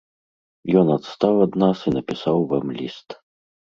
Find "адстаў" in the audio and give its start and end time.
0.95-1.35